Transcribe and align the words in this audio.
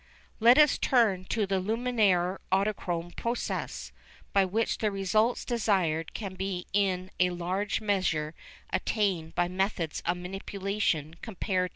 Let 0.39 0.57
us 0.57 0.79
turn 0.79 1.25
to 1.25 1.45
the 1.45 1.61
Lumière 1.61 2.39
autochrome 2.51 3.15
process, 3.15 3.91
by 4.33 4.45
which 4.45 4.79
the 4.79 4.89
results 4.89 5.45
desired 5.45 6.15
can 6.15 6.33
be 6.33 6.65
in 6.73 7.11
a 7.19 7.29
large 7.29 7.81
measure 7.81 8.33
attained 8.71 9.35
by 9.35 9.47
methods 9.47 10.01
of 10.03 10.17
manipulation 10.17 11.17
comparatively 11.21 11.65
simple. 11.67 11.69